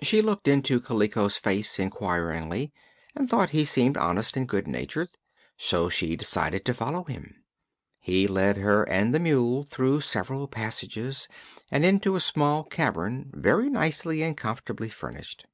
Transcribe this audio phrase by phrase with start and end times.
[0.00, 2.72] She looked into Kaliko's face inquiringly
[3.14, 5.10] and thought he seemed honest and good natured,
[5.56, 7.44] so she decided to follow him.
[8.00, 11.28] He led her and the mule through several passages
[11.70, 15.46] and into a small cavern very nicely and comfortably furnished.